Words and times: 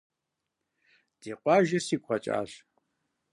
Ди 1.19 1.31
къуажэр 1.41 1.83
сигу 1.87 2.03
къэкӀащ. 2.07 2.51